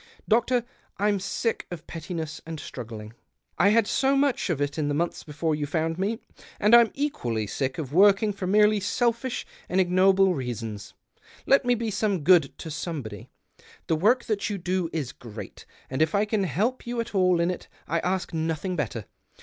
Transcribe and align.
Doctor, 0.27 0.65
I'm 0.97 1.19
sick 1.19 1.67
of 1.69 1.85
pettiness 1.85 2.41
and 2.43 2.59
struggling; 2.59 3.13
I 3.59 3.69
had 3.69 3.85
so 3.85 4.15
much 4.15 4.49
of 4.49 4.59
it 4.59 4.79
in 4.79 4.87
the 4.87 4.95
months 4.95 5.21
before 5.23 5.53
you 5.53 5.67
found 5.67 5.99
me, 5.99 6.17
and 6.59 6.73
I'm 6.75 6.89
equally 6.95 7.45
sick 7.45 7.77
of 7.77 7.93
working 7.93 8.33
for 8.33 8.47
merely 8.47 8.79
selfish 8.79 9.45
and 9.69 9.79
ignoble 9.79 10.33
reasons. 10.33 10.95
Let 11.45 11.65
me 11.65 11.75
be 11.75 11.91
some 11.91 12.23
good 12.23 12.51
to 12.57 12.71
somebody. 12.71 13.29
The 13.85 13.95
work 13.95 14.23
that 14.25 14.49
you 14.49 14.57
do 14.57 14.89
is 14.91 15.11
great, 15.11 15.67
and 15.87 16.01
if 16.01 16.15
I 16.15 16.25
can 16.25 16.45
help 16.45 16.87
you 16.87 16.99
at 16.99 17.13
all 17.13 17.39
in 17.39 17.51
it 17.51 17.67
I 17.87 17.99
ask 17.99 18.33
nothing 18.33 18.75
better. 18.75 19.05